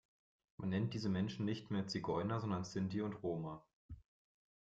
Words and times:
Man 0.57 0.69
nennt 0.69 0.95
diese 0.95 1.09
Menschen 1.09 1.45
nicht 1.45 1.69
mehr 1.69 1.85
Zigeuner, 1.87 2.39
sondern 2.41 2.63
Sinti 2.65 3.03
und 3.03 3.21
Roma. 3.21 3.63